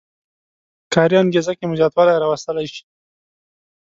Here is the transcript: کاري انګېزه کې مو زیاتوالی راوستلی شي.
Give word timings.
کاري 0.93 1.15
انګېزه 1.21 1.51
کې 1.57 1.65
مو 1.67 1.75
زیاتوالی 1.79 2.15
راوستلی 2.23 2.65
شي. 2.73 2.83